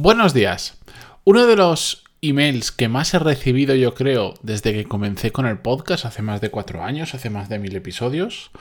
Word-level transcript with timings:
Buenos 0.00 0.32
días. 0.32 0.78
Uno 1.24 1.44
de 1.48 1.56
los 1.56 2.04
emails 2.22 2.70
que 2.70 2.86
más 2.86 3.14
he 3.14 3.18
recibido 3.18 3.74
yo 3.74 3.94
creo 3.94 4.34
desde 4.42 4.72
que 4.72 4.84
comencé 4.84 5.32
con 5.32 5.44
el 5.44 5.58
podcast 5.58 6.04
hace 6.04 6.22
más 6.22 6.40
de 6.40 6.52
cuatro 6.52 6.84
años, 6.84 7.14
hace 7.14 7.30
más 7.30 7.48
de 7.48 7.58
mil 7.58 7.74
episodios, 7.74 8.52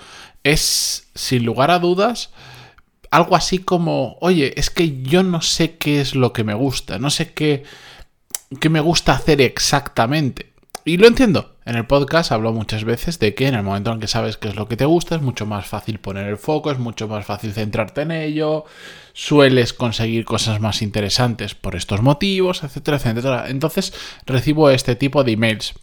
es 0.43 1.09
sin 1.13 1.45
lugar 1.45 1.69
a 1.69 1.77
dudas 1.77 2.31
algo 3.11 3.35
así 3.35 3.59
como, 3.59 4.17
oye, 4.19 4.59
es 4.59 4.71
que 4.71 5.03
yo 5.03 5.21
no 5.21 5.43
sé 5.43 5.77
qué 5.77 6.01
es 6.01 6.15
lo 6.15 6.33
que 6.33 6.43
me 6.43 6.55
gusta, 6.55 6.97
no 6.97 7.11
sé 7.11 7.33
qué, 7.33 7.65
qué 8.59 8.69
me 8.69 8.79
gusta 8.79 9.13
hacer 9.13 9.39
exactamente. 9.39 10.53
Y 10.85 10.97
lo 10.97 11.05
entiendo. 11.05 11.55
En 11.67 11.75
el 11.75 11.85
podcast 11.85 12.31
hablo 12.31 12.53
muchas 12.53 12.85
veces 12.85 13.19
de 13.19 13.35
que 13.35 13.45
en 13.45 13.53
el 13.53 13.61
momento 13.61 13.91
en 13.91 13.99
que 13.99 14.07
sabes 14.07 14.37
qué 14.37 14.47
es 14.47 14.55
lo 14.55 14.69
que 14.69 14.77
te 14.77 14.85
gusta 14.85 15.15
es 15.15 15.21
mucho 15.21 15.45
más 15.45 15.67
fácil 15.67 15.99
poner 15.99 16.25
el 16.25 16.37
foco, 16.37 16.71
es 16.71 16.79
mucho 16.79 17.09
más 17.09 17.25
fácil 17.25 17.51
centrarte 17.51 18.03
en 18.03 18.11
ello, 18.11 18.63
sueles 19.11 19.73
conseguir 19.73 20.23
cosas 20.23 20.61
más 20.61 20.81
interesantes 20.81 21.55
por 21.55 21.75
estos 21.75 22.01
motivos, 22.01 22.63
etcétera, 22.63 22.95
etcétera. 22.95 23.49
Entonces 23.49 23.93
recibo 24.25 24.69
este 24.69 24.95
tipo 24.95 25.25
de 25.25 25.33
emails. 25.33 25.73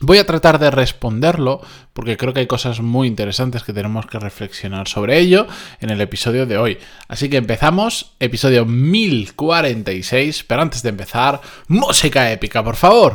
Voy 0.00 0.18
a 0.18 0.26
tratar 0.26 0.58
de 0.58 0.72
responderlo 0.72 1.60
porque 1.92 2.16
creo 2.16 2.34
que 2.34 2.40
hay 2.40 2.48
cosas 2.48 2.80
muy 2.80 3.06
interesantes 3.06 3.62
que 3.62 3.72
tenemos 3.72 4.06
que 4.06 4.18
reflexionar 4.18 4.88
sobre 4.88 5.20
ello 5.20 5.46
en 5.80 5.90
el 5.90 6.00
episodio 6.00 6.44
de 6.44 6.58
hoy. 6.58 6.78
Así 7.06 7.30
que 7.30 7.36
empezamos, 7.36 8.16
episodio 8.18 8.66
1046, 8.66 10.42
pero 10.42 10.62
antes 10.62 10.82
de 10.82 10.88
empezar, 10.88 11.40
música 11.68 12.32
épica, 12.32 12.64
por 12.64 12.74
favor. 12.74 13.14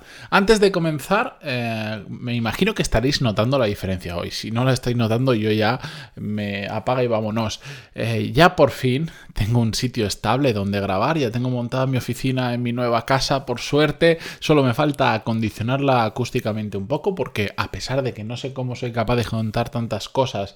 Antes 0.33 0.61
de 0.61 0.71
comenzar, 0.71 1.39
eh, 1.41 2.05
me 2.07 2.33
imagino 2.33 2.73
que 2.73 2.81
estaréis 2.81 3.21
notando 3.21 3.59
la 3.59 3.65
diferencia 3.65 4.15
hoy. 4.15 4.31
Si 4.31 4.49
no 4.49 4.63
la 4.63 4.71
estáis 4.71 4.95
notando, 4.95 5.33
yo 5.33 5.51
ya 5.51 5.81
me 6.15 6.69
apaga 6.69 7.03
y 7.03 7.07
vámonos. 7.07 7.59
Eh, 7.95 8.31
ya 8.33 8.55
por 8.55 8.71
fin 8.71 9.11
tengo 9.33 9.59
un 9.59 9.73
sitio 9.73 10.07
estable 10.07 10.53
donde 10.53 10.79
grabar, 10.79 11.17
ya 11.17 11.31
tengo 11.31 11.49
montada 11.49 11.85
mi 11.85 11.97
oficina 11.97 12.53
en 12.53 12.63
mi 12.63 12.71
nueva 12.71 13.05
casa, 13.05 13.45
por 13.45 13.59
suerte. 13.59 14.19
Solo 14.39 14.63
me 14.63 14.73
falta 14.73 15.13
acondicionarla 15.13 16.05
acústicamente 16.05 16.77
un 16.77 16.87
poco, 16.87 17.13
porque 17.13 17.51
a 17.57 17.69
pesar 17.69 18.01
de 18.01 18.13
que 18.13 18.23
no 18.23 18.37
sé 18.37 18.53
cómo 18.53 18.77
soy 18.77 18.93
capaz 18.93 19.17
de 19.17 19.25
contar 19.25 19.67
tantas 19.67 20.07
cosas, 20.07 20.55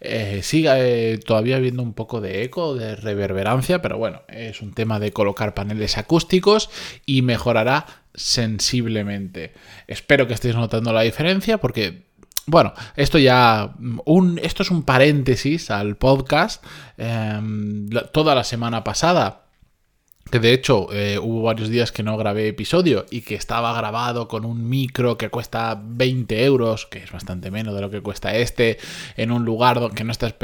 eh, 0.00 0.40
sigue 0.42 1.18
todavía 1.18 1.56
habiendo 1.56 1.82
un 1.82 1.92
poco 1.92 2.22
de 2.22 2.42
eco, 2.42 2.74
de 2.74 2.96
reverberancia, 2.96 3.82
pero 3.82 3.98
bueno, 3.98 4.22
es 4.28 4.62
un 4.62 4.72
tema 4.72 4.98
de 4.98 5.12
colocar 5.12 5.52
paneles 5.52 5.98
acústicos 5.98 6.70
y 7.04 7.20
mejorará 7.20 7.99
sensiblemente. 8.14 9.54
Espero 9.86 10.26
que 10.26 10.34
estéis 10.34 10.54
notando 10.54 10.92
la 10.92 11.02
diferencia 11.02 11.58
porque 11.58 12.10
bueno, 12.46 12.72
esto 12.96 13.18
ya. 13.18 13.74
Un, 14.04 14.40
esto 14.42 14.62
es 14.62 14.70
un 14.70 14.82
paréntesis 14.82 15.70
al 15.70 15.96
podcast. 15.96 16.64
Em, 16.96 17.88
toda 18.12 18.34
la 18.34 18.44
semana 18.44 18.82
pasada. 18.82 19.46
Que 20.30 20.38
de 20.38 20.52
hecho 20.52 20.92
eh, 20.92 21.18
hubo 21.18 21.42
varios 21.42 21.70
días 21.70 21.90
que 21.90 22.04
no 22.04 22.16
grabé 22.16 22.48
episodio 22.48 23.04
y 23.10 23.22
que 23.22 23.34
estaba 23.34 23.72
grabado 23.72 24.28
con 24.28 24.44
un 24.44 24.68
micro 24.68 25.18
que 25.18 25.28
cuesta 25.28 25.80
20 25.82 26.44
euros, 26.44 26.86
que 26.86 26.98
es 26.98 27.10
bastante 27.10 27.50
menos 27.50 27.74
de 27.74 27.80
lo 27.80 27.90
que 27.90 28.00
cuesta 28.00 28.36
este, 28.36 28.78
en 29.16 29.32
un 29.32 29.44
lugar 29.44 29.80
donde 29.80 30.04
no 30.04 30.12
estás 30.12 30.34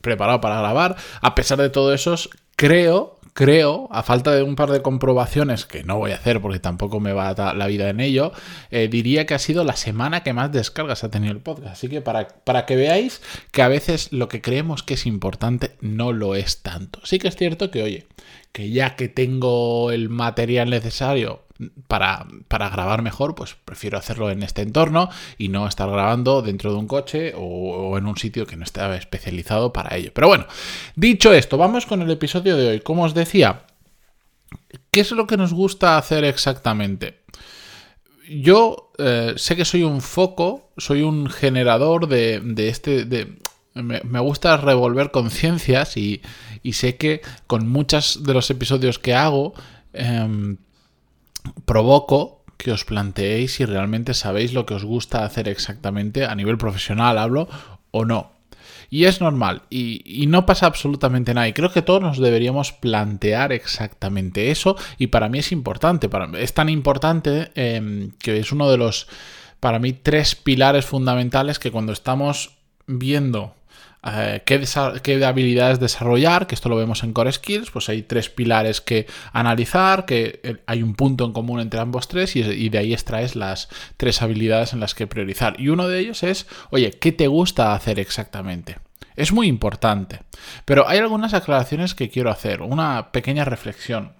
preparado 0.00 0.40
para 0.40 0.60
grabar. 0.60 0.96
A 1.20 1.34
pesar 1.34 1.58
de 1.58 1.68
todo 1.68 1.92
eso, 1.92 2.14
creo 2.54 3.15
creo, 3.36 3.86
a 3.92 4.02
falta 4.02 4.34
de 4.34 4.42
un 4.42 4.56
par 4.56 4.70
de 4.70 4.80
comprobaciones, 4.80 5.66
que 5.66 5.84
no 5.84 5.98
voy 5.98 6.12
a 6.12 6.14
hacer 6.14 6.40
porque 6.40 6.58
tampoco 6.58 7.00
me 7.00 7.12
va 7.12 7.28
a 7.28 7.34
dar 7.34 7.54
la 7.54 7.66
vida 7.66 7.90
en 7.90 8.00
ello, 8.00 8.32
eh, 8.70 8.88
diría 8.88 9.26
que 9.26 9.34
ha 9.34 9.38
sido 9.38 9.62
la 9.62 9.76
semana 9.76 10.22
que 10.22 10.32
más 10.32 10.50
descargas 10.52 11.04
ha 11.04 11.10
tenido 11.10 11.34
el 11.34 11.40
podcast. 11.40 11.72
Así 11.72 11.88
que 11.90 12.00
para, 12.00 12.28
para 12.28 12.64
que 12.64 12.76
veáis 12.76 13.20
que 13.52 13.60
a 13.60 13.68
veces 13.68 14.10
lo 14.10 14.28
que 14.28 14.40
creemos 14.40 14.82
que 14.82 14.94
es 14.94 15.04
importante 15.04 15.76
no 15.82 16.12
lo 16.12 16.34
es 16.34 16.62
tanto. 16.62 17.00
Sí 17.04 17.18
que 17.18 17.28
es 17.28 17.36
cierto 17.36 17.70
que, 17.70 17.82
oye, 17.82 18.06
que 18.52 18.70
ya 18.70 18.96
que 18.96 19.08
tengo 19.08 19.90
el 19.90 20.08
material 20.08 20.70
necesario 20.70 21.45
para, 21.88 22.26
para, 22.48 22.68
grabar 22.68 23.02
mejor, 23.02 23.34
pues 23.34 23.56
prefiero 23.64 23.98
hacerlo 23.98 24.30
en 24.30 24.42
este 24.42 24.62
entorno 24.62 25.08
y 25.38 25.48
no 25.48 25.66
estar 25.66 25.90
grabando 25.90 26.42
dentro 26.42 26.72
de 26.72 26.78
un 26.78 26.86
coche 26.86 27.32
o, 27.36 27.96
en 27.98 28.06
un 28.06 28.16
sitio 28.16 28.46
que 28.46 28.56
no 28.56 28.64
esté 28.64 28.96
especializado 28.96 29.72
para 29.72 29.96
ello. 29.96 30.10
Pero 30.14 30.28
bueno, 30.28 30.46
dicho 30.94 31.32
esto, 31.32 31.56
vamos 31.56 31.86
con 31.86 32.02
el 32.02 32.10
episodio 32.10 32.56
de 32.56 32.68
hoy. 32.68 32.80
Como 32.80 33.04
os 33.04 33.14
decía, 33.14 33.62
¿qué 34.90 35.00
es 35.00 35.10
lo 35.12 35.26
que 35.26 35.36
nos 35.36 35.52
gusta 35.52 35.98
hacer 35.98 36.24
exactamente? 36.24 37.20
Yo 38.28 38.92
eh, 38.98 39.34
sé 39.36 39.56
que 39.56 39.64
soy 39.64 39.84
un 39.84 40.00
foco, 40.00 40.70
soy 40.76 41.02
un 41.02 41.28
generador 41.28 42.08
de, 42.08 42.42
este... 42.68 43.04
De, 43.04 43.38
me, 43.74 44.20
gusta 44.20 44.56
revolver 44.56 45.10
conciencias 45.10 45.98
y, 45.98 46.22
y, 46.62 46.72
sé 46.72 46.96
que 46.96 47.20
con 47.46 47.68
muchos 47.68 48.24
de 48.24 48.34
los 48.34 48.50
episodios 48.50 48.98
que 48.98 49.14
hago... 49.14 49.54
Em, 49.92 50.58
provoco 51.64 52.44
que 52.56 52.72
os 52.72 52.84
planteéis 52.84 53.54
si 53.54 53.64
realmente 53.64 54.14
sabéis 54.14 54.52
lo 54.52 54.66
que 54.66 54.74
os 54.74 54.84
gusta 54.84 55.24
hacer 55.24 55.48
exactamente 55.48 56.24
a 56.24 56.34
nivel 56.34 56.58
profesional, 56.58 57.18
hablo, 57.18 57.48
o 57.90 58.04
no. 58.04 58.32
Y 58.88 59.04
es 59.04 59.20
normal, 59.20 59.62
y, 59.68 60.26
no 60.28 60.46
pasa 60.46 60.66
absolutamente 60.66 61.34
nada. 61.34 61.48
Y 61.48 61.52
creo 61.52 61.72
que 61.72 61.82
todos 61.82 62.00
nos 62.00 62.18
deberíamos 62.18 62.72
plantear 62.72 63.52
exactamente 63.52 64.50
eso, 64.50 64.76
y 64.98 65.08
para 65.08 65.28
mí 65.28 65.38
es 65.38 65.52
importante. 65.52 66.08
Es 66.38 66.54
tan 66.54 66.68
importante 66.68 67.50
em, 67.54 68.12
que 68.18 68.38
es 68.38 68.52
uno 68.52 68.70
de 68.70 68.76
los, 68.76 69.08
para 69.60 69.78
mí, 69.78 69.92
tres 69.92 70.34
pilares 70.36 70.86
fundamentales 70.86 71.58
que 71.58 71.72
cuando 71.72 71.92
estamos 71.92 72.58
viendo 72.86 73.54
eh, 74.04 74.42
qué, 74.44 75.24
habilidades 75.24 75.80
desarrollar, 75.80 76.46
que 76.46 76.54
esto 76.54 76.68
lo 76.68 76.76
vemos 76.76 77.02
en 77.02 77.12
Core 77.12 77.32
Skills, 77.32 77.70
pues 77.70 77.88
hay 77.88 78.02
tres 78.02 78.28
pilares 78.28 78.80
que 78.80 79.06
analizar, 79.32 80.04
que 80.04 80.40
eh, 80.42 80.56
hay 80.66 80.82
un 80.82 80.94
punto 80.94 81.24
en 81.24 81.32
común 81.32 81.60
entre 81.60 81.80
ambos 81.80 82.06
tres 82.06 82.36
y, 82.36 82.68
de 82.68 82.78
ahí 82.78 82.92
extraes 82.92 83.34
las 83.34 83.68
tres 83.96 84.22
habilidades 84.22 84.72
en 84.72 84.80
las 84.80 84.94
que 84.94 85.06
priorizar. 85.06 85.60
Y 85.60 85.70
uno 85.70 85.88
de 85.88 85.98
ellos 85.98 86.22
es, 86.22 86.46
oye, 86.70 86.92
¿qué 86.92 87.12
te 87.12 87.26
gusta 87.26 87.74
hacer 87.74 87.98
exactamente? 87.98 88.78
Es 89.16 89.32
muy 89.32 89.48
importante. 89.48 90.20
Pero 90.64 90.88
hay 90.88 90.98
algunas 90.98 91.34
aclaraciones 91.34 91.94
que 91.94 92.10
quiero 92.10 92.30
hacer, 92.30 92.62
una 92.62 93.10
pequeña 93.10 93.44
reflexión. 93.44 94.12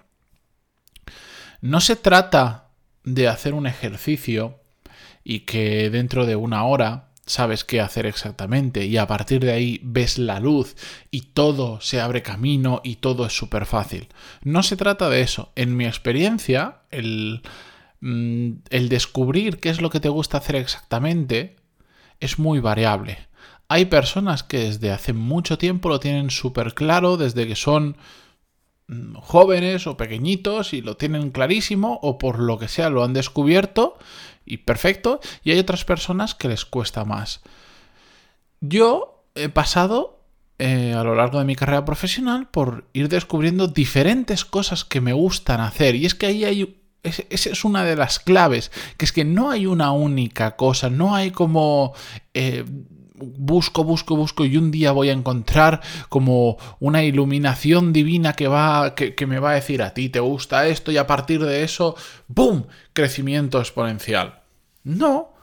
No 1.61 1.79
se 1.79 1.95
trata 1.95 2.69
de 3.03 3.27
hacer 3.27 3.53
un 3.53 3.67
ejercicio 3.67 4.59
y 5.23 5.41
que 5.41 5.89
dentro 5.89 6.25
de 6.25 6.35
una 6.35 6.63
hora 6.63 7.06
sabes 7.27 7.63
qué 7.63 7.81
hacer 7.81 8.05
exactamente 8.05 8.85
y 8.85 8.97
a 8.97 9.05
partir 9.05 9.41
de 9.41 9.51
ahí 9.51 9.79
ves 9.83 10.17
la 10.17 10.39
luz 10.39 10.75
y 11.11 11.21
todo 11.33 11.79
se 11.81 12.01
abre 12.01 12.23
camino 12.23 12.81
y 12.83 12.95
todo 12.95 13.25
es 13.25 13.37
súper 13.37 13.65
fácil. 13.65 14.07
No 14.43 14.63
se 14.63 14.77
trata 14.77 15.09
de 15.09 15.21
eso. 15.21 15.51
En 15.55 15.75
mi 15.75 15.85
experiencia, 15.85 16.79
el, 16.89 17.41
mm, 17.99 18.51
el 18.69 18.89
descubrir 18.89 19.59
qué 19.59 19.69
es 19.69 19.81
lo 19.81 19.89
que 19.89 19.99
te 19.99 20.09
gusta 20.09 20.39
hacer 20.39 20.55
exactamente 20.55 21.57
es 22.19 22.39
muy 22.39 22.59
variable. 22.59 23.27
Hay 23.69 23.85
personas 23.85 24.43
que 24.43 24.59
desde 24.59 24.91
hace 24.91 25.13
mucho 25.13 25.57
tiempo 25.57 25.89
lo 25.89 25.99
tienen 25.99 26.29
súper 26.29 26.73
claro, 26.73 27.17
desde 27.17 27.45
que 27.45 27.55
son 27.55 27.97
mm, 28.87 29.15
jóvenes 29.15 29.85
o 29.87 29.97
pequeñitos 29.97 30.73
y 30.73 30.81
lo 30.81 30.95
tienen 30.95 31.31
clarísimo 31.31 31.99
o 32.01 32.17
por 32.17 32.39
lo 32.39 32.57
que 32.57 32.69
sea 32.69 32.89
lo 32.89 33.03
han 33.03 33.13
descubierto 33.13 33.97
y 34.47 34.57
perfecto, 34.57 35.19
y 35.43 35.51
hay 35.51 35.59
otras 35.59 35.85
personas 35.85 36.35
que 36.35 36.47
les 36.47 36.65
cuesta 36.65 37.05
más. 37.05 37.41
Yo 38.61 39.23
he 39.35 39.49
pasado 39.49 40.21
eh, 40.59 40.93
a 40.93 41.03
lo 41.03 41.13
largo 41.13 41.39
de 41.39 41.45
mi 41.45 41.55
carrera 41.55 41.85
profesional 41.85 42.49
por 42.49 42.85
ir 42.93 43.09
descubriendo 43.09 43.67
diferentes 43.67 44.45
cosas 44.45 44.83
que 44.83 45.01
me 45.01 45.13
gustan 45.13 45.61
hacer, 45.61 45.95
y 45.95 46.05
es 46.05 46.15
que 46.15 46.25
ahí 46.25 46.45
hay 46.45 46.81
esa 47.03 47.23
es 47.29 47.63
una 47.63 47.85
de 47.85 47.95
las 47.95 48.19
claves, 48.19 48.71
que 48.97 49.05
es 49.05 49.11
que 49.11 49.23
no 49.23 49.51
hay 49.51 49.65
una 49.65 49.91
única 49.91 50.55
cosa, 50.55 50.89
no 50.89 51.15
hay 51.15 51.31
como 51.31 51.93
eh, 52.33 52.65
busco, 53.17 53.83
busco, 53.83 54.15
busco 54.15 54.45
y 54.45 54.57
un 54.57 54.71
día 54.71 54.91
voy 54.91 55.09
a 55.09 55.13
encontrar 55.13 55.81
como 56.09 56.57
una 56.79 57.03
iluminación 57.03 57.93
divina 57.93 58.33
que 58.33 58.47
va, 58.47 58.95
que, 58.95 59.25
me 59.25 59.39
va 59.39 59.51
a 59.51 59.55
decir 59.55 59.81
a 59.81 59.93
ti 59.93 60.09
te 60.09 60.19
gusta 60.19 60.67
esto 60.67 60.91
y 60.91 60.97
a 60.97 61.07
partir 61.07 61.43
de 61.43 61.63
eso, 61.63 61.95
¡boom! 62.27 62.67
crecimiento 62.93 63.59
exponencial. 63.59 64.41
No, 64.83 65.33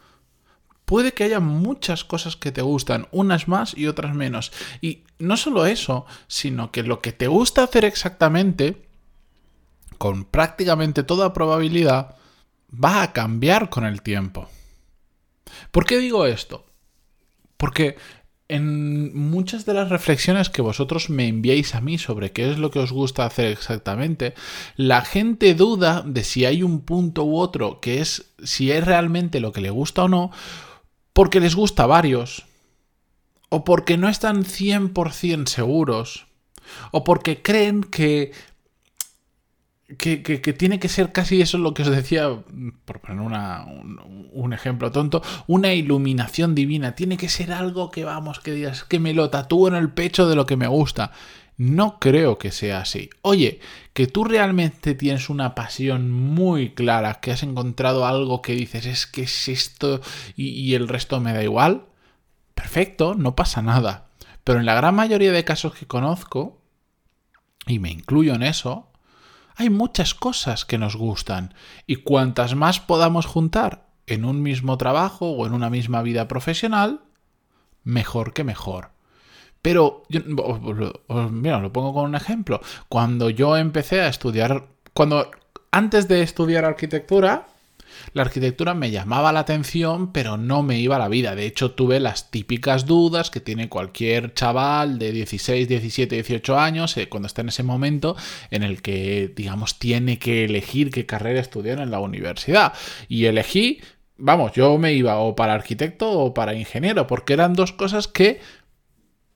puede 0.85 1.13
que 1.13 1.25
haya 1.25 1.41
muchas 1.41 2.05
cosas 2.05 2.37
que 2.37 2.53
te 2.53 2.63
gustan, 2.63 3.09
unas 3.11 3.49
más 3.49 3.77
y 3.77 3.87
otras 3.87 4.15
menos. 4.15 4.53
Y 4.81 5.05
no 5.19 5.37
solo 5.37 5.67
eso, 5.67 6.07
sino 6.29 6.71
que 6.71 6.83
lo 6.83 7.01
que 7.01 7.13
te 7.13 7.27
gusta 7.27 7.65
hacer 7.65 7.85
exactamente, 7.85 8.87
con 9.99 10.25
prácticamente 10.25 11.03
toda 11.03 11.33
probabilidad, 11.33 12.17
va 12.73 13.03
a 13.03 13.13
cambiar 13.13 13.69
con 13.69 13.85
el 13.85 14.03
tiempo. 14.03 14.49
¿Por 15.71 15.85
qué 15.85 15.99
digo 15.99 16.27
esto? 16.27 16.67
Porque 17.57 17.97
en 18.49 19.17
muchas 19.17 19.65
de 19.65 19.75
las 19.75 19.89
reflexiones 19.89 20.51
que 20.51 20.63
vosotros 20.63 21.09
me 21.09 21.29
enviáis 21.29 21.75
a 21.75 21.81
mí 21.81 21.97
sobre 21.97 22.33
qué 22.33 22.51
es 22.51 22.59
lo 22.59 22.71
que 22.71 22.79
os 22.79 22.93
gusta 22.93 23.25
hacer 23.25 23.47
exactamente, 23.47 24.35
la 24.77 25.03
gente 25.03 25.55
duda 25.55 26.03
de 26.07 26.25
si 26.25 26.45
hay 26.45 26.63
un 26.63 26.81
punto 26.83 27.25
u 27.25 27.39
otro 27.39 27.81
que 27.81 28.01
es 28.01 28.33
si 28.43 28.71
es 28.71 28.85
realmente 28.85 29.41
lo 29.41 29.53
que 29.53 29.63
le 29.63 29.71
gusta 29.71 30.05
o 30.05 30.09
no, 30.09 30.31
porque 31.15 31.41
les 31.41 31.55
gusta 31.55 31.87
varios, 31.87 32.45
o 33.49 33.65
porque 33.65 33.97
no 33.97 34.09
están 34.09 34.45
100% 34.45 35.47
seguros, 35.47 36.27
o 36.91 37.05
porque 37.05 37.41
creen 37.41 37.83
que 37.83 38.33
que, 39.99 40.55
tiene 40.59 40.79
que 40.79 40.89
ser 40.89 41.13
casi 41.13 41.43
eso 41.43 41.59
lo 41.59 41.75
que 41.75 41.83
os 41.83 41.91
decía, 41.91 42.29
por 42.85 43.01
poner 43.01 43.21
un, 43.21 44.53
ejemplo 44.53 44.91
tonto, 44.91 45.23
una 45.47 45.75
iluminación 45.75 46.55
divina. 46.55 46.95
Tiene 46.95 47.17
que 47.17 47.29
ser 47.29 47.53
algo 47.53 47.91
que 47.91 48.05
vamos, 48.05 48.41
que 48.41 48.53
digas, 48.53 48.85
que 48.85 48.99
me 48.99 49.15
lo 49.15 49.31
tatúo 49.31 49.69
en 49.69 49.75
el 49.75 49.91
pecho 49.91 50.29
de 50.29 50.37
lo 50.37 50.47
que 50.47 50.57
me 50.57 50.69
gusta. 50.69 51.13
No 51.57 52.01
creo 52.01 52.39
que 52.39 52.51
sea 52.51 52.81
así. 52.81 53.11
Oye, 53.23 53.61
que 53.93 54.07
tú 54.07 54.25
realmente 54.25 54.95
tienes 54.95 55.29
una 55.29 55.55
pasión 55.55 56.11
muy 56.11 56.71
clara, 56.71 57.21
que 57.21 57.31
has 57.31 57.43
encontrado 57.43 58.07
algo 58.07 58.43
que 58.43 58.55
dices, 58.55 58.87
es 58.87 59.07
que 59.07 59.23
es 59.23 59.49
esto 59.49 60.01
y, 60.35 60.49
y 60.49 60.75
el 60.75 60.89
resto 60.89 61.21
me 61.21 61.33
da 61.33 61.45
igual. 61.45 61.87
Perfecto, 62.55 63.15
no 63.15 63.37
pasa 63.37 63.63
nada. 63.63 64.09
Pero 64.43 64.59
en 64.59 64.67
la 64.67 64.75
gran 64.75 64.95
mayoría 64.95 65.31
de 65.31 65.45
casos 65.45 65.75
que 65.75 65.87
conozco, 65.87 66.61
y 67.67 67.79
me 67.79 67.91
incluyo 67.91 68.35
en 68.35 68.43
eso, 68.43 68.91
hay 69.57 69.71
muchas 69.71 70.15
cosas 70.15 70.65
que 70.65 70.79
nos 70.79 70.97
gustan 70.97 71.55
y 71.87 71.97
cuantas 71.97 72.55
más 72.55 72.81
podamos 72.81 73.27
juntar 73.27 73.87
en 74.07 74.25
un 74.25 74.43
mismo 74.43 74.77
trabajo 74.77 75.31
o 75.31 75.47
en 75.47 75.53
una 75.53 75.71
misma 75.71 76.03
vida 76.03 76.29
profesional, 76.29 77.01
mejor 77.83 78.33
que 78.33 78.45
mejor. 78.45 78.91
Pero, 79.63 80.03
yo, 80.11 80.21
mira, 81.31 81.59
lo 81.59 81.73
pongo 81.73 81.95
con 81.95 82.05
un 82.05 82.15
ejemplo. 82.15 82.61
Cuando 82.89 83.31
yo 83.31 83.57
empecé 83.57 84.03
a 84.03 84.09
estudiar, 84.09 84.67
cuando 84.93 85.31
antes 85.71 86.07
de 86.07 86.21
estudiar 86.21 86.67
arquitectura, 86.67 87.47
la 88.13 88.23
arquitectura 88.23 88.75
me 88.75 88.91
llamaba 88.91 89.33
la 89.33 89.41
atención, 89.41 90.13
pero 90.13 90.37
no 90.37 90.63
me 90.63 90.79
iba 90.79 90.97
a 90.97 90.99
la 90.99 91.09
vida. 91.09 91.35
De 91.35 91.47
hecho, 91.47 91.73
tuve 91.73 92.01
las 92.01 92.31
típicas 92.31 92.87
dudas 92.87 93.31
que 93.31 93.41
tiene 93.41 93.69
cualquier 93.69 94.35
chaval 94.35 94.99
de 94.99 95.13
16, 95.13 95.69
17, 95.69 96.15
18 96.15 96.59
años 96.59 96.97
eh, 96.97 97.09
cuando 97.09 97.27
está 97.27 97.43
en 97.43 97.49
ese 97.49 97.63
momento 97.63 98.17
en 98.51 98.63
el 98.63 98.83
que, 98.83 99.33
digamos, 99.35 99.79
tiene 99.79 100.19
que 100.19 100.45
elegir 100.45 100.91
qué 100.91 101.07
carrera 101.07 101.41
estudiar 101.41 101.81
en 101.81 101.91
la 101.91 102.01
universidad. 102.01 102.73
Y 103.09 103.27
elegí, 103.27 103.81
vamos, 104.17 104.53
yo 104.53 104.79
me 104.79 104.93
iba 104.93 105.19
o 105.19 105.35
para 105.37 105.55
arquitecto 105.55 106.11
o 106.11 106.35
para 106.35 106.55
ingeniero, 106.55 107.07
porque 107.07 107.33
eran 107.33 107.55
dos 107.55 107.73
cosas 107.73 108.09
que, 108.09 108.41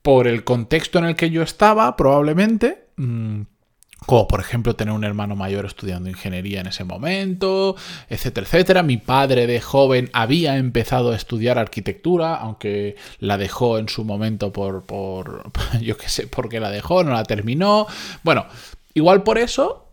por 0.02 0.26
el 0.26 0.44
contexto 0.44 0.99
en 0.99 1.06
el 1.06 1.16
que 1.16 1.31
yo 1.31 1.43
estaba, 1.43 1.96
probablemente... 1.96 2.87
Mm, 2.96 3.43
como 4.06 4.28
por 4.28 4.40
ejemplo 4.40 4.74
tener 4.74 4.94
un 4.94 5.04
hermano 5.04 5.36
mayor 5.36 5.66
estudiando 5.66 6.08
ingeniería 6.08 6.60
en 6.60 6.68
ese 6.68 6.84
momento, 6.84 7.76
etcétera, 8.08 8.46
etcétera. 8.46 8.82
Mi 8.82 8.96
padre 8.96 9.46
de 9.46 9.60
joven 9.60 10.10
había 10.12 10.56
empezado 10.56 11.12
a 11.12 11.16
estudiar 11.16 11.58
arquitectura, 11.58 12.36
aunque 12.36 12.96
la 13.18 13.38
dejó 13.38 13.78
en 13.78 13.88
su 13.88 14.04
momento 14.04 14.52
por, 14.52 14.84
por 14.84 15.50
yo 15.82 15.96
qué 15.96 16.08
sé, 16.08 16.26
por 16.26 16.48
qué 16.48 16.60
la 16.60 16.70
dejó, 16.70 17.04
no 17.04 17.12
la 17.12 17.24
terminó. 17.24 17.86
Bueno, 18.22 18.46
igual 18.94 19.22
por 19.22 19.38
eso 19.38 19.84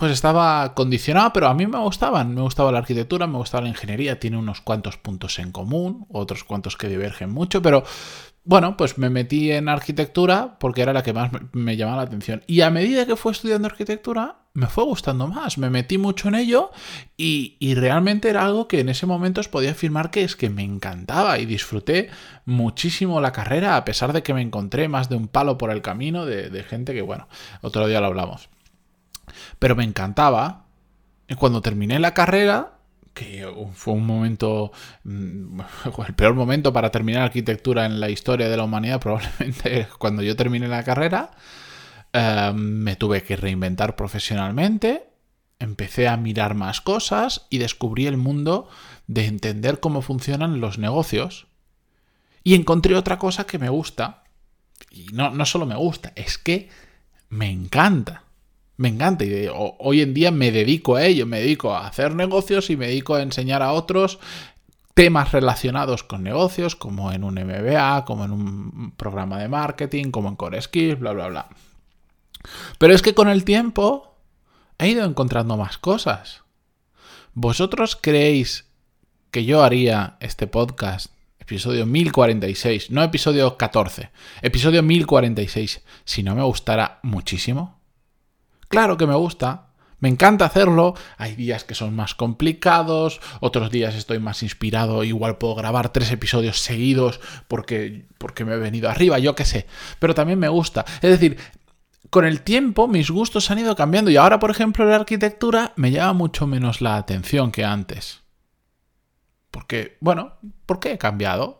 pues 0.00 0.12
estaba 0.12 0.72
condicionado, 0.72 1.30
pero 1.34 1.48
a 1.48 1.52
mí 1.52 1.66
me 1.66 1.78
gustaban. 1.78 2.34
Me 2.34 2.40
gustaba 2.40 2.72
la 2.72 2.78
arquitectura, 2.78 3.26
me 3.26 3.36
gustaba 3.36 3.64
la 3.64 3.68
ingeniería, 3.68 4.18
tiene 4.18 4.38
unos 4.38 4.62
cuantos 4.62 4.96
puntos 4.96 5.38
en 5.38 5.52
común, 5.52 6.06
otros 6.08 6.42
cuantos 6.42 6.78
que 6.78 6.88
divergen 6.88 7.28
mucho, 7.28 7.60
pero 7.60 7.84
bueno, 8.44 8.76
pues 8.76 8.96
me 8.96 9.10
metí 9.10 9.52
en 9.52 9.68
arquitectura 9.68 10.58
porque 10.58 10.82
era 10.82 10.92
la 10.92 11.02
que 11.02 11.12
más 11.12 11.30
me 11.52 11.76
llamaba 11.76 11.98
la 11.98 12.04
atención. 12.04 12.42
Y 12.46 12.62
a 12.62 12.70
medida 12.70 13.06
que 13.06 13.16
fue 13.16 13.32
estudiando 13.32 13.68
arquitectura, 13.68 14.40
me 14.54 14.66
fue 14.66 14.84
gustando 14.84 15.26
más. 15.28 15.58
Me 15.58 15.68
metí 15.70 15.98
mucho 15.98 16.28
en 16.28 16.34
ello 16.34 16.70
y, 17.16 17.74
realmente 17.74 18.30
era 18.30 18.44
algo 18.44 18.66
que 18.66 18.80
en 18.80 18.88
ese 18.88 19.06
momento 19.06 19.40
os 19.40 19.48
podía 19.48 19.72
afirmar 19.72 20.10
que 20.10 20.24
es 20.24 20.36
que 20.36 20.50
me 20.50 20.64
encantaba 20.64 21.38
y 21.38 21.46
disfruté 21.46 22.08
muchísimo 22.46 23.20
la 23.20 23.32
carrera, 23.32 23.76
a 23.76 23.84
pesar 23.84 24.12
de 24.12 24.22
que 24.22 24.34
me 24.34 24.42
encontré 24.42 24.88
más 24.88 25.08
de 25.08 25.16
un 25.16 25.28
palo 25.28 25.58
por 25.58 25.70
el 25.70 25.82
camino 25.82 26.24
de, 26.24 26.50
de 26.50 26.62
gente 26.62 26.94
que, 26.94 27.02
bueno, 27.02 27.28
otro 27.60 27.86
día 27.86 28.00
lo 28.00 28.06
hablamos. 28.06 28.48
Pero 29.58 29.76
me 29.76 29.84
encantaba. 29.84 30.64
Y 31.28 31.34
cuando 31.34 31.62
terminé 31.62 32.00
la 32.00 32.14
carrera, 32.14 32.79
que 33.14 33.46
fue 33.74 33.94
un 33.94 34.06
momento, 34.06 34.72
mm, 35.04 35.60
el 36.08 36.14
peor 36.14 36.34
momento 36.34 36.72
para 36.72 36.90
terminar 36.90 37.22
arquitectura 37.22 37.86
en 37.86 38.00
la 38.00 38.10
historia 38.10 38.48
de 38.48 38.56
la 38.56 38.64
humanidad, 38.64 39.00
probablemente 39.02 39.88
cuando 39.98 40.22
yo 40.22 40.36
terminé 40.36 40.68
la 40.68 40.84
carrera, 40.84 41.32
em, 42.12 42.56
me 42.56 42.96
tuve 42.96 43.22
que 43.22 43.36
reinventar 43.36 43.96
profesionalmente, 43.96 45.08
empecé 45.58 46.08
a 46.08 46.16
mirar 46.16 46.54
más 46.54 46.80
cosas 46.80 47.46
y 47.50 47.58
descubrí 47.58 48.06
el 48.06 48.16
mundo 48.16 48.68
de 49.06 49.26
entender 49.26 49.80
cómo 49.80 50.02
funcionan 50.02 50.60
los 50.60 50.78
negocios. 50.78 51.46
Y 52.42 52.54
encontré 52.54 52.96
otra 52.96 53.18
cosa 53.18 53.46
que 53.46 53.58
me 53.58 53.68
gusta. 53.68 54.24
Y 54.90 55.08
no, 55.12 55.30
no 55.30 55.44
solo 55.44 55.66
me 55.66 55.76
gusta, 55.76 56.12
es 56.16 56.38
que 56.38 56.70
me 57.28 57.50
encanta 57.50 58.24
me 58.80 58.88
encanta 58.88 59.26
y 59.26 59.46
hoy 59.52 60.00
en 60.00 60.14
día 60.14 60.30
me 60.30 60.50
dedico 60.50 60.96
a 60.96 61.04
ello, 61.04 61.26
me 61.26 61.40
dedico 61.40 61.74
a 61.74 61.86
hacer 61.86 62.14
negocios 62.14 62.70
y 62.70 62.78
me 62.78 62.86
dedico 62.86 63.14
a 63.14 63.20
enseñar 63.20 63.62
a 63.62 63.72
otros 63.72 64.18
temas 64.94 65.32
relacionados 65.32 66.02
con 66.02 66.22
negocios, 66.22 66.76
como 66.76 67.12
en 67.12 67.22
un 67.22 67.34
MBA, 67.34 68.06
como 68.06 68.24
en 68.24 68.30
un 68.30 68.92
programa 68.96 69.38
de 69.38 69.48
marketing, 69.48 70.10
como 70.10 70.30
en 70.30 70.36
Core 70.36 70.62
Skills, 70.62 70.98
bla, 70.98 71.12
bla, 71.12 71.28
bla. 71.28 71.48
Pero 72.78 72.94
es 72.94 73.02
que 73.02 73.12
con 73.12 73.28
el 73.28 73.44
tiempo 73.44 74.16
he 74.78 74.88
ido 74.88 75.04
encontrando 75.04 75.58
más 75.58 75.76
cosas. 75.76 76.42
¿Vosotros 77.34 77.98
creéis 78.00 78.64
que 79.30 79.44
yo 79.44 79.62
haría 79.62 80.16
este 80.20 80.46
podcast, 80.46 81.12
episodio 81.38 81.84
1046, 81.84 82.90
no 82.90 83.02
episodio 83.02 83.58
14, 83.58 84.08
episodio 84.40 84.82
1046, 84.82 85.82
si 86.06 86.22
no 86.22 86.34
me 86.34 86.42
gustara 86.44 86.98
muchísimo? 87.02 87.79
Claro 88.70 88.96
que 88.96 89.08
me 89.08 89.16
gusta, 89.16 89.70
me 89.98 90.08
encanta 90.08 90.44
hacerlo. 90.44 90.94
Hay 91.18 91.34
días 91.34 91.64
que 91.64 91.74
son 91.74 91.94
más 91.96 92.14
complicados, 92.14 93.20
otros 93.40 93.72
días 93.72 93.96
estoy 93.96 94.20
más 94.20 94.44
inspirado, 94.44 95.02
igual 95.02 95.38
puedo 95.38 95.56
grabar 95.56 95.92
tres 95.92 96.12
episodios 96.12 96.60
seguidos 96.60 97.20
porque, 97.48 98.06
porque 98.16 98.44
me 98.44 98.54
he 98.54 98.58
venido 98.58 98.88
arriba, 98.88 99.18
yo 99.18 99.34
qué 99.34 99.44
sé. 99.44 99.66
Pero 99.98 100.14
también 100.14 100.38
me 100.38 100.48
gusta. 100.48 100.84
Es 101.02 101.10
decir, 101.10 101.36
con 102.10 102.24
el 102.24 102.42
tiempo 102.42 102.86
mis 102.86 103.10
gustos 103.10 103.50
han 103.50 103.58
ido 103.58 103.74
cambiando 103.74 104.08
y 104.12 104.16
ahora, 104.16 104.38
por 104.38 104.52
ejemplo, 104.52 104.84
la 104.84 104.94
arquitectura 104.94 105.72
me 105.74 105.90
llama 105.90 106.12
mucho 106.12 106.46
menos 106.46 106.80
la 106.80 106.96
atención 106.96 107.50
que 107.50 107.64
antes. 107.64 108.20
Porque, 109.50 109.98
bueno, 110.00 110.34
¿por 110.64 110.78
qué 110.78 110.92
he 110.92 110.98
cambiado? 110.98 111.59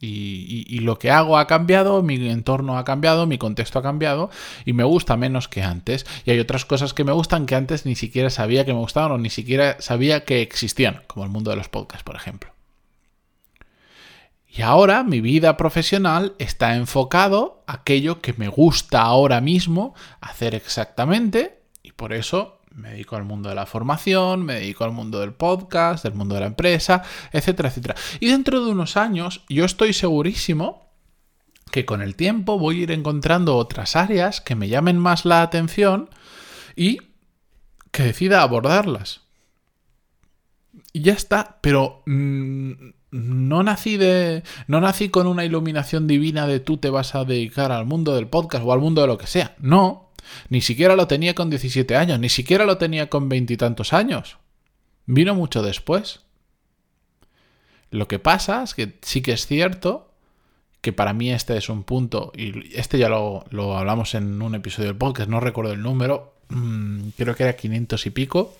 Y, 0.00 0.78
lo 0.80 0.98
que 0.98 1.10
hago 1.10 1.38
ha 1.38 1.46
cambiado, 1.46 2.02
mi 2.02 2.28
entorno 2.30 2.78
ha 2.78 2.84
cambiado, 2.84 3.26
mi 3.26 3.36
contexto 3.36 3.80
ha 3.80 3.82
cambiado 3.82 4.30
y 4.64 4.72
me 4.72 4.84
gusta 4.84 5.16
menos 5.16 5.48
que 5.48 5.62
antes. 5.62 6.06
Y 6.24 6.30
hay 6.30 6.38
otras 6.38 6.64
cosas 6.64 6.94
que 6.94 7.04
me 7.04 7.12
gustan 7.12 7.46
que 7.46 7.56
antes 7.56 7.84
ni 7.84 7.96
siquiera 7.96 8.30
sabía 8.30 8.64
que 8.64 8.72
me 8.72 8.78
gustaban 8.78 9.12
o 9.12 9.18
ni 9.18 9.30
siquiera 9.30 9.76
sabía 9.80 10.24
que 10.24 10.40
existían, 10.40 11.02
como 11.08 11.24
el 11.24 11.30
mundo 11.30 11.50
de 11.50 11.56
los 11.56 11.68
podcasts, 11.68 12.04
por 12.04 12.16
ejemplo. 12.16 12.52
Y 14.48 14.62
ahora 14.62 15.04
mi 15.04 15.20
vida 15.20 15.56
profesional 15.56 16.34
está 16.38 16.74
enfocado 16.76 17.62
a 17.66 17.74
aquello 17.74 18.20
que 18.20 18.32
me 18.32 18.48
gusta 18.48 19.02
ahora 19.02 19.40
mismo 19.40 19.94
hacer 20.20 20.54
exactamente 20.54 21.58
y 21.82 21.92
por 21.92 22.12
eso 22.12 22.57
me 22.74 22.90
dedico 22.90 23.16
al 23.16 23.24
mundo 23.24 23.48
de 23.48 23.54
la 23.54 23.66
formación, 23.66 24.44
me 24.44 24.54
dedico 24.54 24.84
al 24.84 24.92
mundo 24.92 25.20
del 25.20 25.32
podcast, 25.32 26.04
del 26.04 26.14
mundo 26.14 26.34
de 26.34 26.42
la 26.42 26.46
empresa, 26.46 27.02
etcétera, 27.32 27.68
etcétera. 27.68 27.94
Y 28.20 28.28
dentro 28.28 28.64
de 28.64 28.70
unos 28.70 28.96
años, 28.96 29.44
yo 29.48 29.64
estoy 29.64 29.92
segurísimo 29.92 30.88
que 31.70 31.84
con 31.84 32.02
el 32.02 32.16
tiempo 32.16 32.58
voy 32.58 32.80
a 32.80 32.82
ir 32.84 32.90
encontrando 32.92 33.56
otras 33.56 33.96
áreas 33.96 34.40
que 34.40 34.54
me 34.54 34.68
llamen 34.68 34.98
más 34.98 35.24
la 35.24 35.42
atención 35.42 36.10
y 36.76 37.00
que 37.90 38.04
decida 38.04 38.42
abordarlas. 38.42 39.22
Y 40.92 41.02
ya 41.02 41.12
está, 41.12 41.58
pero 41.60 42.02
mm, 42.06 42.72
no 43.10 43.62
nací 43.62 43.96
de 43.96 44.42
no 44.66 44.80
nací 44.80 45.08
con 45.08 45.26
una 45.26 45.44
iluminación 45.44 46.06
divina 46.06 46.46
de 46.46 46.60
tú 46.60 46.76
te 46.76 46.90
vas 46.90 47.14
a 47.14 47.24
dedicar 47.24 47.72
al 47.72 47.86
mundo 47.86 48.14
del 48.14 48.28
podcast 48.28 48.64
o 48.64 48.72
al 48.72 48.80
mundo 48.80 49.00
de 49.00 49.06
lo 49.06 49.18
que 49.18 49.26
sea. 49.26 49.54
No, 49.58 50.10
ni 50.48 50.60
siquiera 50.60 50.96
lo 50.96 51.06
tenía 51.06 51.34
con 51.34 51.50
17 51.50 51.96
años, 51.96 52.20
ni 52.20 52.28
siquiera 52.28 52.64
lo 52.64 52.78
tenía 52.78 53.08
con 53.08 53.28
veintitantos 53.28 53.92
años. 53.92 54.38
Vino 55.06 55.34
mucho 55.34 55.62
después. 55.62 56.20
Lo 57.90 58.06
que 58.08 58.18
pasa 58.18 58.62
es 58.62 58.74
que 58.74 58.98
sí 59.02 59.22
que 59.22 59.32
es 59.32 59.46
cierto 59.46 60.08
que 60.80 60.92
para 60.92 61.12
mí 61.12 61.30
este 61.30 61.56
es 61.56 61.68
un 61.68 61.82
punto, 61.82 62.32
y 62.36 62.76
este 62.76 62.98
ya 62.98 63.08
lo, 63.08 63.44
hablamos 63.76 64.14
en 64.14 64.40
un 64.40 64.54
episodio 64.54 64.88
del 64.88 64.96
podcast, 64.96 65.28
no 65.28 65.40
recuerdo 65.40 65.72
el 65.72 65.82
número, 65.82 66.34
mm, 66.50 67.08
creo 67.16 67.34
que 67.34 67.42
era 67.42 67.56
500 67.56 68.06
y 68.06 68.10
pico, 68.10 68.56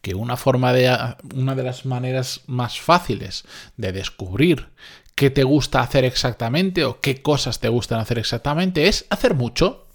que 0.00 0.14
una 0.14 0.36
forma 0.36 0.72
de 0.72 0.96
una 1.34 1.54
de 1.54 1.62
las 1.62 1.84
maneras 1.84 2.42
más 2.46 2.80
fáciles 2.80 3.44
de 3.76 3.92
descubrir 3.92 4.68
qué 5.14 5.28
te 5.30 5.44
gusta 5.44 5.80
hacer 5.80 6.04
exactamente 6.04 6.84
o 6.84 7.00
qué 7.00 7.20
cosas 7.20 7.60
te 7.60 7.68
gustan 7.68 8.00
hacer 8.00 8.18
exactamente 8.18 8.88
es 8.88 9.06
hacer 9.10 9.34
mucho. 9.34 9.86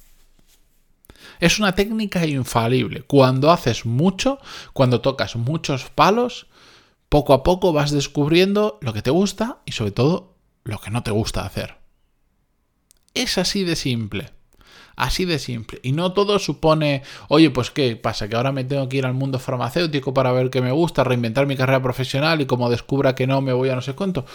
Es 1.40 1.60
una 1.60 1.74
técnica 1.74 2.26
infalible. 2.26 3.02
Cuando 3.02 3.52
haces 3.52 3.86
mucho, 3.86 4.40
cuando 4.74 5.02
tocas 5.02 5.36
muchos 5.36 5.90
palos, 5.90 6.48
poco 7.10 7.34
a 7.34 7.44
poco 7.44 7.74
vas 7.74 7.92
descubriendo 7.92 8.78
lo 8.82 8.94
que 8.94 9.02
te 9.02 9.10
gusta 9.10 9.62
y 9.66 9.72
sobre 9.72 9.92
todo 9.92 10.36
lo 10.64 10.80
que 10.80 10.92
no 10.92 11.02
te 11.02 11.12
gusta 11.12 11.46
hacer. 11.46 11.78
Es 13.16 13.38
así 13.38 13.64
de 13.64 13.76
simple. 13.76 14.35
Así 14.96 15.26
de 15.26 15.40
simple. 15.40 15.80
Y 15.84 15.92
no 15.92 16.14
todo 16.14 16.40
supone, 16.40 17.04
oye, 17.28 17.50
pues 17.50 17.72
qué 17.72 17.96
pasa, 17.96 18.30
que 18.30 18.36
ahora 18.36 18.52
me 18.52 18.64
tengo 18.64 18.88
que 18.88 18.98
ir 18.98 19.06
al 19.06 19.14
mundo 19.14 19.40
farmacéutico 19.40 20.14
para 20.14 20.32
ver 20.32 20.50
qué 20.50 20.62
me 20.62 20.72
gusta, 20.72 21.04
reinventar 21.04 21.48
mi 21.48 21.58
carrera 21.58 21.82
profesional 21.82 22.42
y 22.42 22.46
como 22.46 22.70
descubra 22.70 23.16
que 23.16 23.28
no 23.28 23.42
me 23.42 23.54
voy 23.54 23.70
a 23.70 23.76
no 23.76 23.82
sé 23.82 23.94
cuánto. 23.94 24.26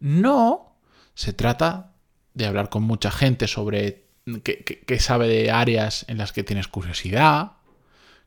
No, 0.00 0.76
se 1.14 1.32
trata 1.32 1.92
de 2.34 2.46
hablar 2.46 2.68
con 2.68 2.82
mucha 2.82 3.10
gente 3.10 3.46
sobre 3.46 4.06
qué 4.42 4.98
sabe 4.98 5.28
de 5.28 5.50
áreas 5.50 6.04
en 6.08 6.18
las 6.18 6.32
que 6.32 6.44
tienes 6.44 6.68
curiosidad, 6.68 7.52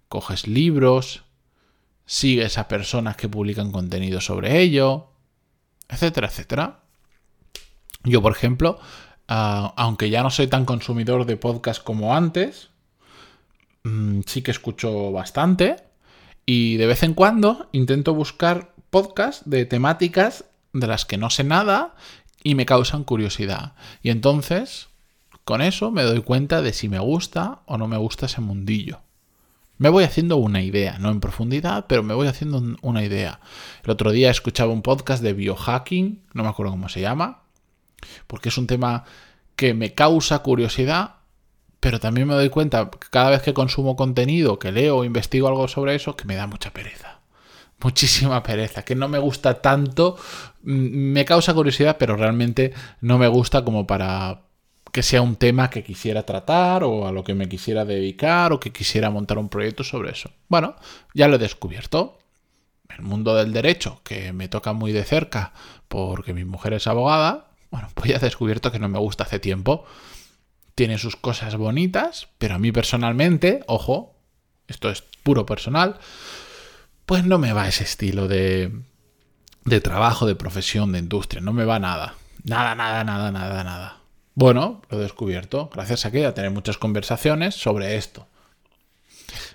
coges 0.08 0.48
libros, 0.48 1.24
sigues 2.06 2.58
a 2.58 2.68
personas 2.68 3.16
que 3.18 3.30
publican 3.30 3.72
contenido 3.72 4.22
sobre 4.22 4.62
ello, 4.62 5.12
etcétera, 5.88 6.28
etcétera. 6.28 6.80
Yo, 8.04 8.22
por 8.22 8.32
ejemplo, 8.32 8.80
Ah, 9.32 9.76
aunque 9.78 10.10
ya 10.10 10.24
no 10.24 10.32
soy 10.32 10.48
tan 10.48 10.66
consumidor 10.66 11.26
de 11.26 11.38
podcast 11.38 11.84
como 11.84 12.16
antes, 12.16 12.72
mm, 13.84 14.22
sí 14.26 14.42
que 14.42 14.50
escucho 14.50 15.12
bastante 15.12 15.76
y 16.48 16.78
de 16.78 16.88
vez 16.88 17.04
en 17.04 17.14
cuando 17.14 17.70
intento 17.72 18.16
buscar 18.16 18.74
podcasts 18.90 19.48
de 19.48 19.68
temáticas 19.68 20.46
de 20.74 20.88
las 20.88 21.06
que 21.06 21.18
no 21.18 21.30
sé 21.30 21.44
nada 21.44 21.94
y 22.44 22.56
me 22.56 22.66
causan 22.66 23.04
curiosidad. 23.04 23.74
Y 24.02 24.10
entonces, 24.10 24.88
con 25.44 25.62
eso 25.62 25.92
me 25.92 26.02
doy 26.02 26.24
cuenta 26.24 26.64
de 26.64 26.74
si 26.74 26.90
me 26.90 26.98
gusta 26.98 27.60
o 27.68 27.78
no 27.78 27.88
me 27.88 27.98
gusta 27.98 28.26
ese 28.26 28.42
mundillo. 28.42 29.02
Me 29.78 29.90
voy 29.90 30.06
haciendo 30.06 30.38
una 30.38 30.64
idea, 30.64 30.98
no 30.98 31.12
en 31.12 31.20
profundidad, 31.20 31.86
pero 31.88 32.02
me 32.02 32.16
voy 32.16 32.26
haciendo 32.26 32.64
una 32.82 33.04
idea. 33.04 33.42
El 33.84 33.92
otro 33.92 34.12
día 34.12 34.32
escuchaba 34.32 34.74
un 34.74 34.82
podcast 34.82 35.22
de 35.22 35.34
biohacking, 35.34 36.24
no 36.34 36.42
me 36.42 36.50
acuerdo 36.50 36.72
cómo 36.72 36.90
se 36.90 37.02
llama, 37.02 37.44
porque 38.28 38.50
es 38.50 38.58
un 38.58 38.68
tema 38.68 39.06
que 39.56 39.74
me 39.74 39.94
causa 39.94 40.40
curiosidad, 40.40 41.16
pero 41.80 42.00
también 42.00 42.28
me 42.28 42.34
doy 42.34 42.50
cuenta 42.50 42.90
cada 43.10 43.30
vez 43.30 43.42
que 43.42 43.54
consumo 43.54 43.96
contenido, 43.96 44.60
que 44.60 44.72
leo 44.72 44.98
o 44.98 45.04
investigo 45.04 45.48
algo 45.48 45.68
sobre 45.68 45.96
eso, 45.96 46.16
que 46.16 46.26
me 46.26 46.36
da 46.36 46.48
mucha 46.48 46.72
pereza. 46.72 47.20
Muchísima 47.82 48.44
pereza, 48.44 48.84
que 48.84 48.96
no 48.96 49.08
me 49.08 49.20
gusta 49.20 49.62
tanto, 49.62 50.18
mm, 50.64 51.12
me 51.14 51.26
causa 51.26 51.54
curiosidad, 51.54 51.98
pero 51.98 52.16
realmente 52.18 52.74
no 53.02 53.18
me 53.18 53.28
gusta 53.28 53.64
como 53.64 53.88
para 53.88 54.42
que 54.92 55.04
sea 55.04 55.22
un 55.22 55.36
tema 55.36 55.70
que 55.70 55.84
quisiera 55.84 56.24
tratar 56.24 56.84
o 56.84 57.08
a 57.08 57.12
lo 57.12 57.24
que 57.24 57.36
me 57.36 57.48
quisiera 57.48 57.86
dedicar 57.86 58.54
o 58.54 58.60
que 58.60 58.72
quisiera 58.72 59.10
montar 59.10 59.38
un 59.38 59.50
proyecto 59.50 59.84
sobre 59.84 60.12
eso. 60.12 60.32
Bueno, 60.48 60.76
ya 61.14 61.28
lo 61.28 61.36
he 61.36 61.40
descubierto. 61.40 62.18
El 62.90 63.04
mundo 63.04 63.36
del 63.36 63.54
derecho, 63.54 64.02
que 64.04 64.34
me 64.34 64.48
toca 64.48 64.74
muy 64.74 64.92
de 64.92 65.04
cerca 65.04 65.54
porque 65.88 66.34
mi 66.34 66.44
mujer 66.44 66.74
es 66.74 66.88
abogada, 66.88 67.49
bueno, 67.72 67.90
pues 67.94 68.10
ya 68.10 68.18
he 68.18 68.20
descubierto 68.20 68.72
que 68.72 68.80
no 68.80 68.90
me 68.90 69.00
gusta 69.00 69.24
hace 69.24 69.40
tiempo. 69.40 69.86
Tiene 70.76 70.98
sus 70.98 71.16
cosas 71.16 71.56
bonitas, 71.56 72.30
pero 72.38 72.56
a 72.56 72.60
mí 72.60 72.72
personalmente, 72.72 73.64
ojo, 73.68 74.16
esto 74.68 74.90
es 74.90 75.04
puro 75.24 75.46
personal, 75.46 76.00
pues 77.06 77.26
no 77.26 77.38
me 77.38 77.54
va 77.54 77.68
ese 77.68 77.84
estilo 77.84 78.28
de, 78.28 78.72
de 79.66 79.82
trabajo, 79.82 80.26
de 80.26 80.36
profesión, 80.36 80.92
de 80.92 81.00
industria. 81.00 81.42
No 81.42 81.54
me 81.54 81.66
va 81.66 81.80
nada. 81.80 82.16
Nada, 82.44 82.76
nada, 82.76 83.04
nada, 83.04 83.32
nada, 83.32 83.64
nada. 83.64 83.98
Bueno, 84.36 84.82
lo 84.90 84.98
he 84.98 85.02
descubierto 85.02 85.70
gracias 85.74 86.06
a 86.06 86.12
que 86.12 86.26
a 86.26 86.34
tener 86.34 86.52
muchas 86.52 86.78
conversaciones 86.78 87.56
sobre 87.56 87.98
esto. 87.98 88.28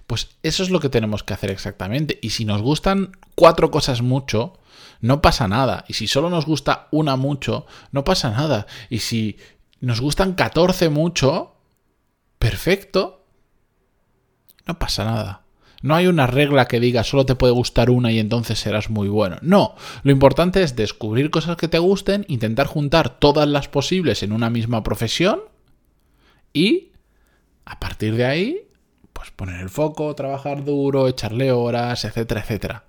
Pues 0.07 0.31
eso 0.43 0.63
es 0.63 0.71
lo 0.71 0.81
que 0.81 0.89
tenemos 0.89 1.23
que 1.23 1.35
hacer 1.35 1.51
exactamente. 1.51 2.19
Y 2.23 2.31
si 2.31 2.45
nos 2.45 2.61
gustan 2.61 3.13
cuatro 3.35 3.71
cosas 3.71 4.03
mucho, 4.03 4.59
no 5.01 5.23
pasa 5.23 5.49
nada. 5.49 5.85
Y 5.89 5.95
si 5.95 6.07
solo 6.07 6.31
nos 6.31 6.47
gusta 6.47 6.89
una 6.91 7.17
mucho, 7.17 7.67
no 7.93 8.05
pasa 8.05 8.31
nada. 8.31 8.67
Y 8.91 8.99
si 8.99 9.39
nos 9.81 10.01
gustan 10.01 10.35
14 10.35 10.89
mucho, 10.89 11.57
perfecto. 12.39 13.25
No 14.67 14.79
pasa 14.79 15.05
nada. 15.05 15.45
No 15.85 15.95
hay 15.95 16.07
una 16.07 16.27
regla 16.27 16.67
que 16.67 16.81
diga 16.81 17.05
solo 17.05 17.27
te 17.27 17.35
puede 17.35 17.53
gustar 17.53 17.91
una 17.91 18.11
y 18.11 18.19
entonces 18.19 18.59
serás 18.59 18.89
muy 18.89 19.09
bueno. 19.09 19.37
No, 19.43 19.75
lo 20.03 20.13
importante 20.13 20.63
es 20.63 20.77
descubrir 20.77 21.31
cosas 21.31 21.59
que 21.59 21.69
te 21.69 21.79
gusten, 21.79 22.25
intentar 22.29 22.67
juntar 22.67 23.19
todas 23.19 23.47
las 23.47 23.69
posibles 23.69 24.23
en 24.23 24.33
una 24.33 24.49
misma 24.49 24.83
profesión 24.83 25.43
y 26.55 26.93
a 27.67 27.79
partir 27.81 28.17
de 28.17 28.25
ahí, 28.25 28.69
pues 29.25 29.33
poner 29.33 29.61
el 29.61 29.71
foco, 29.71 30.15
trabajar 30.15 30.65
duro, 30.65 31.09
echarle 31.09 31.51
horas, 31.51 32.05
etcétera, 32.05 32.43
etcétera. 32.43 32.85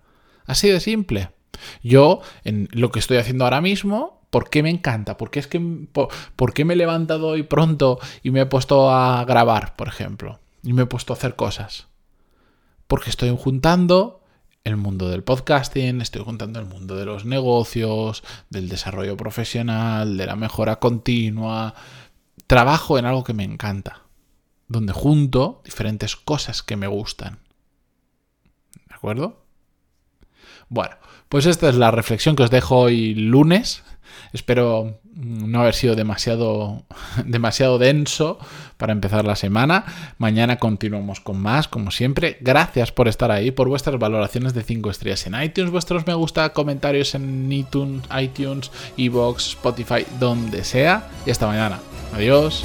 Así 0.46 0.70
de 0.70 0.82
simple. 0.82 1.30
Yo, 1.82 2.20
en 2.44 2.68
lo 2.74 2.92
que 2.92 3.00
estoy 3.00 3.18
haciendo 3.18 3.46
ahora 3.46 3.62
mismo, 3.62 4.22
¿por 4.32 4.50
qué 4.50 4.62
me 4.62 4.70
encanta? 4.70 5.16
¿Por 5.16 5.32
qué, 5.32 5.40
es 5.40 5.48
que, 5.48 5.62
por, 5.62 6.54
qué 6.54 6.66
me 6.66 6.74
he 6.74 6.78
levantado 6.78 7.28
hoy 7.28 7.44
pronto 7.44 8.00
y 8.22 8.32
me 8.32 8.42
he 8.42 8.46
puesto 8.46 8.92
a 8.92 9.24
grabar, 9.24 9.78
por 9.78 9.88
ejemplo? 9.88 10.42
Y 10.62 10.74
me 10.74 10.82
he 10.82 10.88
puesto 10.88 11.14
a 11.14 11.16
hacer 11.16 11.38
cosas. 11.38 11.88
Porque 12.88 13.10
estoy 13.10 13.34
juntando 13.42 14.22
el 14.66 14.76
mundo 14.76 15.08
del 15.10 15.24
podcasting, 15.24 16.02
estoy 16.02 16.24
juntando 16.24 16.60
el 16.60 16.66
mundo 16.66 16.98
de 16.98 17.06
los 17.06 17.24
negocios, 17.24 18.24
del 18.50 18.68
desarrollo 18.68 19.16
profesional, 19.16 20.18
de 20.18 20.26
la 20.26 20.36
mejora 20.36 20.80
continua. 20.80 21.76
Trabajo 22.46 23.00
en 23.00 23.06
algo 23.06 23.24
que 23.24 23.34
me 23.34 23.46
encanta, 23.46 24.05
donde 24.68 24.94
junto 24.94 25.62
diferentes 25.64 26.16
cosas 26.16 26.64
que 26.64 26.76
me 26.76 26.88
gustan. 26.88 27.40
¿De 28.88 28.96
acuerdo? 28.96 29.46
Bueno, 30.70 30.96
pues 31.30 31.46
esta 31.46 31.70
es 31.70 31.76
la 31.76 31.92
reflexión 31.92 32.36
que 32.36 32.44
os 32.44 32.52
dejo 32.52 32.78
hoy 32.78 33.14
lunes. 33.14 33.84
Espero 34.34 35.00
no 35.16 35.62
haber 35.62 35.74
sido 35.74 35.96
demasiado, 35.96 36.84
demasiado 37.26 37.78
denso 37.78 38.38
para 38.78 38.92
empezar 38.92 39.26
la 39.26 39.36
semana. 39.36 39.86
Mañana 40.18 40.58
continuamos 40.58 41.20
con 41.20 41.40
más, 41.40 41.68
como 41.68 41.92
siempre. 41.92 42.38
Gracias 42.42 42.92
por 42.92 43.08
estar 43.08 43.32
ahí, 43.32 43.52
por 43.52 43.70
vuestras 43.70 43.98
valoraciones 43.98 44.54
de 44.54 44.64
5 44.64 44.90
estrellas 44.90 45.26
en 45.28 45.42
iTunes, 45.42 45.72
vuestros 45.72 46.06
me 46.06 46.14
gusta, 46.14 46.50
comentarios 46.54 47.16
en 47.16 47.52
iTunes, 47.52 48.04
iTunes, 48.20 48.72
Evox, 48.98 49.50
Spotify, 49.50 50.06
donde 50.20 50.64
sea. 50.64 51.08
Y 51.26 51.32
hasta 51.32 51.48
mañana. 51.48 51.80
Adiós. 52.14 52.64